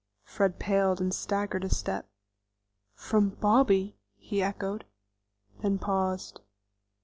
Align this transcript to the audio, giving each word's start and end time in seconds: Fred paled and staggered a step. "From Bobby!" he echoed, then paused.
Fred 0.23 0.57
paled 0.57 0.99
and 0.99 1.13
staggered 1.13 1.63
a 1.63 1.69
step. 1.69 2.09
"From 2.95 3.29
Bobby!" 3.39 3.99
he 4.17 4.41
echoed, 4.41 4.85
then 5.61 5.77
paused. 5.77 6.41